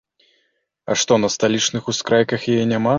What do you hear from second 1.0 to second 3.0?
што, на сталічных ускрайках яе няма?